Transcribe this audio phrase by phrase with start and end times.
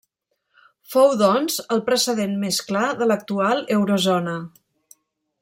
[0.93, 4.37] Fou, doncs, el precedent més clar de l'actual Eurozona.